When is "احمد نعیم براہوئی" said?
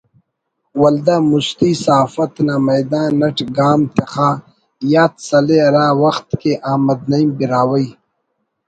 6.69-7.87